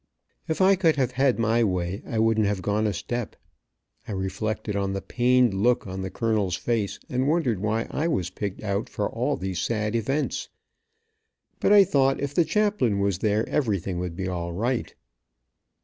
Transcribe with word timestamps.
If 0.47 0.61
I 0.61 0.75
could 0.75 0.95
have 0.95 1.11
had 1.11 1.37
my 1.37 1.63
way, 1.63 2.01
I 2.07 2.17
wouldn't 2.17 2.47
have 2.47 2.63
gone 2.63 2.87
a 2.87 2.91
step. 2.93 3.35
I 4.07 4.13
reflected 4.13 4.75
on 4.75 4.93
the 4.93 4.99
pained 5.03 5.53
look 5.53 5.85
on 5.85 6.01
the 6.01 6.09
colonel's 6.09 6.55
face, 6.55 6.99
and 7.07 7.27
wondered 7.27 7.59
why 7.59 7.85
I 7.91 8.07
was 8.07 8.31
picked 8.31 8.63
out 8.63 8.89
for 8.89 9.07
all 9.07 9.37
these 9.37 9.59
sad 9.59 9.95
events, 9.95 10.49
but 11.59 11.71
I 11.71 11.83
thought 11.83 12.19
if 12.19 12.33
the 12.33 12.45
chaplain 12.45 12.97
was 12.99 13.19
there 13.19 13.47
everything 13.47 13.99
would 13.99 14.15
be 14.15 14.27
all 14.27 14.53
right. 14.53 14.95